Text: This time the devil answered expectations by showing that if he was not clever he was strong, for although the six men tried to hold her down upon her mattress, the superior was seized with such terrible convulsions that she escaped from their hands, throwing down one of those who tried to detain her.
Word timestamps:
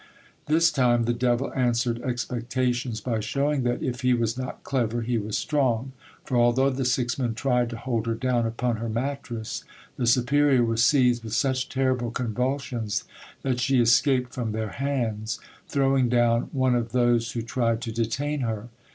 This 0.47 0.71
time 0.71 1.03
the 1.05 1.13
devil 1.13 1.53
answered 1.53 2.01
expectations 2.01 2.99
by 3.01 3.19
showing 3.19 3.61
that 3.65 3.83
if 3.83 4.01
he 4.01 4.15
was 4.15 4.35
not 4.35 4.63
clever 4.63 5.03
he 5.03 5.19
was 5.19 5.37
strong, 5.37 5.91
for 6.25 6.37
although 6.37 6.71
the 6.71 6.85
six 6.85 7.19
men 7.19 7.35
tried 7.35 7.69
to 7.69 7.77
hold 7.77 8.07
her 8.07 8.15
down 8.15 8.47
upon 8.47 8.77
her 8.77 8.89
mattress, 8.89 9.63
the 9.97 10.07
superior 10.07 10.63
was 10.63 10.83
seized 10.83 11.23
with 11.23 11.33
such 11.33 11.69
terrible 11.69 12.09
convulsions 12.09 13.03
that 13.43 13.59
she 13.59 13.79
escaped 13.79 14.33
from 14.33 14.53
their 14.53 14.69
hands, 14.69 15.39
throwing 15.67 16.09
down 16.09 16.49
one 16.51 16.73
of 16.73 16.93
those 16.93 17.33
who 17.33 17.43
tried 17.43 17.79
to 17.81 17.91
detain 17.91 18.39
her. 18.39 18.69